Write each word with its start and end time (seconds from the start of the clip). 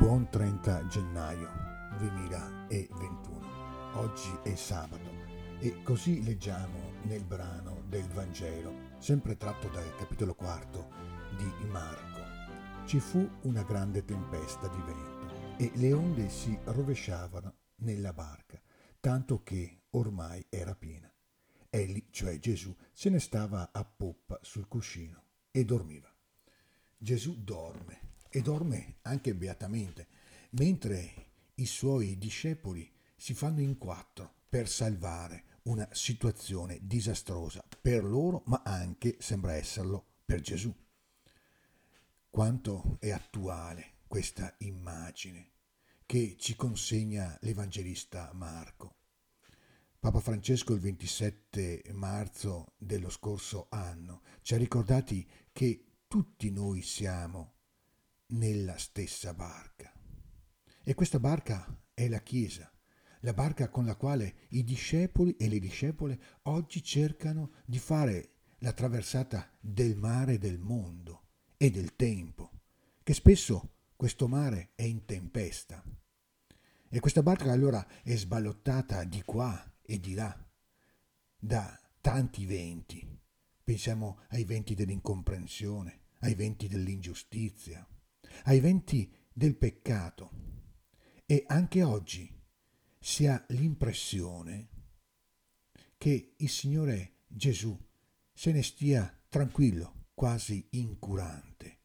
buon 0.00 0.30
30 0.30 0.86
gennaio 0.86 1.50
2021. 1.98 3.96
Oggi 3.96 4.34
è 4.42 4.54
sabato 4.54 5.10
e 5.58 5.82
così 5.82 6.24
leggiamo 6.24 6.92
nel 7.02 7.22
brano 7.22 7.82
del 7.86 8.08
Vangelo, 8.08 8.94
sempre 8.96 9.36
tratto 9.36 9.68
dal 9.68 9.94
capitolo 9.96 10.34
4 10.34 10.88
di 11.36 11.66
Marco. 11.66 12.86
Ci 12.86 12.98
fu 12.98 13.28
una 13.42 13.62
grande 13.62 14.02
tempesta 14.02 14.68
di 14.68 14.80
vento 14.86 15.58
e 15.58 15.70
le 15.74 15.92
onde 15.92 16.30
si 16.30 16.58
rovesciavano 16.64 17.56
nella 17.80 18.14
barca, 18.14 18.58
tanto 19.00 19.42
che 19.42 19.82
ormai 19.90 20.46
era 20.48 20.74
piena. 20.74 21.12
Egli, 21.68 22.06
cioè 22.08 22.38
Gesù, 22.38 22.74
se 22.90 23.10
ne 23.10 23.18
stava 23.18 23.68
a 23.70 23.84
poppa 23.84 24.38
sul 24.40 24.66
cuscino 24.66 25.24
e 25.50 25.62
dormiva. 25.66 26.10
Gesù 26.96 27.36
dorme 27.36 28.08
e 28.30 28.40
dorme 28.40 28.96
anche 29.02 29.34
beatamente, 29.34 30.06
mentre 30.50 31.26
i 31.56 31.66
suoi 31.66 32.16
discepoli 32.16 32.90
si 33.16 33.34
fanno 33.34 33.60
in 33.60 33.76
quattro 33.76 34.34
per 34.48 34.68
salvare 34.68 35.44
una 35.62 35.86
situazione 35.92 36.78
disastrosa 36.82 37.62
per 37.80 38.04
loro, 38.04 38.42
ma 38.46 38.62
anche 38.64 39.16
sembra 39.18 39.54
esserlo 39.54 40.04
per 40.24 40.40
Gesù. 40.40 40.74
Quanto 42.30 42.96
è 43.00 43.10
attuale 43.10 43.98
questa 44.06 44.54
immagine 44.58 45.50
che 46.06 46.36
ci 46.38 46.56
consegna 46.56 47.36
l'Evangelista 47.42 48.30
Marco. 48.32 48.96
Papa 49.98 50.18
Francesco 50.20 50.72
il 50.72 50.80
27 50.80 51.84
marzo 51.92 52.72
dello 52.78 53.10
scorso 53.10 53.66
anno 53.70 54.22
ci 54.42 54.54
ha 54.54 54.56
ricordati 54.56 55.28
che 55.52 55.84
tutti 56.08 56.50
noi 56.50 56.82
siamo 56.82 57.58
nella 58.30 58.76
stessa 58.76 59.34
barca. 59.34 59.92
E 60.82 60.94
questa 60.94 61.20
barca 61.20 61.66
è 61.94 62.08
la 62.08 62.20
Chiesa, 62.20 62.70
la 63.20 63.32
barca 63.32 63.68
con 63.68 63.84
la 63.84 63.96
quale 63.96 64.46
i 64.50 64.64
discepoli 64.64 65.36
e 65.36 65.48
le 65.48 65.58
discepole 65.58 66.20
oggi 66.42 66.82
cercano 66.82 67.52
di 67.64 67.78
fare 67.78 68.34
la 68.58 68.72
traversata 68.72 69.50
del 69.60 69.96
mare 69.96 70.38
del 70.38 70.58
mondo 70.58 71.28
e 71.56 71.70
del 71.70 71.96
tempo, 71.96 72.50
che 73.02 73.14
spesso 73.14 73.74
questo 73.96 74.28
mare 74.28 74.72
è 74.74 74.82
in 74.82 75.04
tempesta. 75.04 75.84
E 76.88 77.00
questa 77.00 77.22
barca 77.22 77.52
allora 77.52 77.86
è 78.02 78.16
sballottata 78.16 79.04
di 79.04 79.22
qua 79.22 79.70
e 79.82 80.00
di 80.00 80.14
là, 80.14 80.36
da 81.38 81.78
tanti 82.00 82.46
venti. 82.46 83.06
Pensiamo 83.62 84.20
ai 84.28 84.44
venti 84.44 84.74
dell'incomprensione, 84.74 86.00
ai 86.20 86.34
venti 86.34 86.66
dell'ingiustizia, 86.66 87.86
ai 88.44 88.60
venti 88.60 89.12
del 89.32 89.56
peccato 89.56 90.30
e 91.26 91.44
anche 91.46 91.82
oggi 91.82 92.32
si 92.98 93.26
ha 93.26 93.42
l'impressione 93.48 94.68
che 95.96 96.34
il 96.36 96.48
Signore 96.48 97.18
Gesù 97.26 97.78
se 98.32 98.52
ne 98.52 98.62
stia 98.62 99.18
tranquillo, 99.28 100.06
quasi 100.14 100.66
incurante 100.70 101.78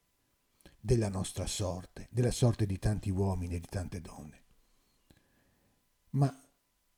della 0.80 1.10
nostra 1.10 1.46
sorte, 1.46 2.08
della 2.12 2.32
sorte 2.32 2.66
di 2.66 2.80
tanti 2.80 3.10
uomini 3.10 3.56
e 3.56 3.60
di 3.60 3.68
tante 3.70 4.02
donne. 4.02 4.44
Ma 6.12 6.34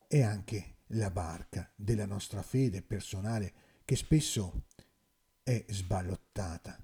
è 0.08 0.22
anche 0.22 0.78
la 0.92 1.10
barca 1.10 1.72
della 1.76 2.06
nostra 2.06 2.42
fede 2.42 2.82
personale 2.82 3.54
che 3.84 3.96
spesso 3.96 4.66
è 5.44 5.66
sballottata 5.70 6.80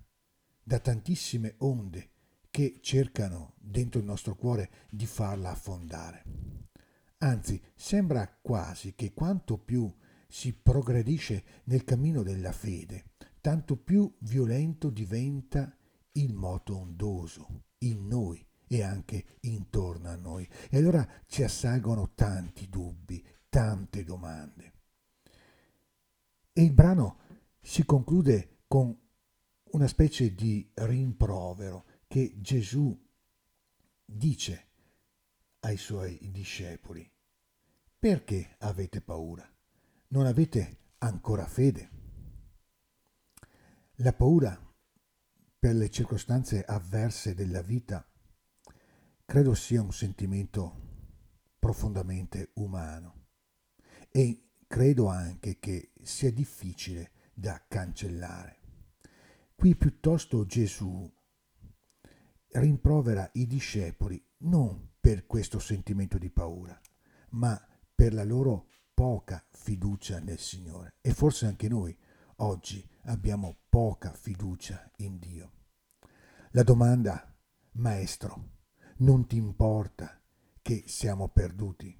da 0.63 0.79
tantissime 0.79 1.55
onde 1.59 2.12
che 2.53 2.77
cercano 2.81 3.55
dentro 3.57 3.99
il 3.99 4.05
nostro 4.05 4.35
cuore 4.35 4.69
di 4.87 5.07
farla 5.07 5.49
affondare. 5.49 6.23
Anzi, 7.17 7.59
sembra 7.73 8.31
quasi 8.39 8.93
che 8.93 9.11
quanto 9.11 9.57
più 9.57 9.91
si 10.27 10.53
progredisce 10.53 11.43
nel 11.63 11.83
cammino 11.83 12.21
della 12.21 12.51
fede, 12.51 13.05
tanto 13.41 13.75
più 13.75 14.13
violento 14.19 14.91
diventa 14.91 15.75
il 16.11 16.35
moto 16.35 16.77
ondoso 16.77 17.63
in 17.79 18.05
noi 18.05 18.45
e 18.67 18.83
anche 18.83 19.37
intorno 19.39 20.09
a 20.09 20.15
noi. 20.15 20.47
E 20.69 20.77
allora 20.77 21.03
ci 21.25 21.41
assalgono 21.41 22.11
tanti 22.13 22.69
dubbi, 22.69 23.25
tante 23.49 24.03
domande. 24.03 24.73
E 26.53 26.61
il 26.61 26.73
brano 26.73 27.17
si 27.59 27.83
conclude 27.83 28.59
con 28.67 28.95
una 29.71 29.87
specie 29.87 30.35
di 30.35 30.69
rimprovero 30.75 31.85
che 32.13 32.35
Gesù 32.41 32.95
dice 34.05 34.67
ai 35.61 35.77
suoi 35.77 36.19
discepoli, 36.31 37.11
perché 37.97 38.55
avete 38.59 39.01
paura? 39.01 39.51
Non 40.09 40.27
avete 40.27 40.91
ancora 40.99 41.47
fede? 41.47 41.89
La 43.95 44.13
paura 44.13 44.55
per 45.57 45.73
le 45.73 45.89
circostanze 45.89 46.63
avverse 46.63 47.33
della 47.33 47.63
vita 47.63 48.07
credo 49.25 49.55
sia 49.55 49.81
un 49.81 49.91
sentimento 49.91 50.81
profondamente 51.57 52.51
umano 52.57 53.25
e 54.11 54.49
credo 54.67 55.07
anche 55.07 55.57
che 55.57 55.93
sia 56.03 56.31
difficile 56.31 57.09
da 57.33 57.65
cancellare. 57.67 58.59
Qui 59.55 59.75
piuttosto 59.75 60.45
Gesù 60.45 61.11
rimprovera 62.53 63.29
i 63.33 63.47
discepoli 63.47 64.23
non 64.39 64.91
per 64.99 65.25
questo 65.25 65.59
sentimento 65.59 66.17
di 66.17 66.29
paura, 66.29 66.79
ma 67.31 67.59
per 67.93 68.13
la 68.13 68.23
loro 68.23 68.69
poca 68.93 69.45
fiducia 69.49 70.19
nel 70.19 70.39
Signore. 70.39 70.95
E 71.01 71.13
forse 71.13 71.45
anche 71.45 71.67
noi 71.67 71.95
oggi 72.37 72.87
abbiamo 73.03 73.57
poca 73.69 74.13
fiducia 74.13 74.91
in 74.97 75.19
Dio. 75.19 75.51
La 76.51 76.63
domanda, 76.63 77.35
Maestro, 77.73 78.51
non 78.97 79.25
ti 79.25 79.35
importa 79.35 80.21
che 80.61 80.83
siamo 80.87 81.29
perduti? 81.29 81.97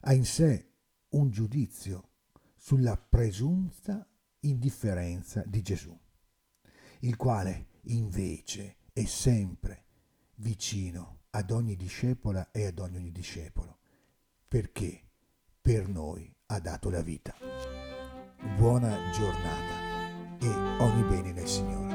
Ha 0.00 0.12
in 0.12 0.24
sé 0.24 0.72
un 1.10 1.30
giudizio 1.30 2.08
sulla 2.56 2.96
presunta 2.96 4.06
indifferenza 4.40 5.42
di 5.46 5.62
Gesù, 5.62 5.98
il 7.00 7.16
quale 7.16 7.68
invece 7.84 8.76
è 8.92 9.04
sempre 9.04 9.84
vicino 10.36 11.20
ad 11.30 11.50
ogni 11.50 11.76
discepola 11.76 12.50
e 12.50 12.66
ad 12.66 12.78
ogni 12.78 13.12
discepolo, 13.12 13.78
perché 14.48 15.08
per 15.60 15.88
noi 15.88 16.32
ha 16.46 16.58
dato 16.58 16.90
la 16.90 17.02
vita. 17.02 17.34
Buona 18.56 19.10
giornata 19.12 20.38
e 20.40 20.48
ogni 20.82 21.02
bene 21.08 21.32
nel 21.32 21.46
Signore. 21.46 21.89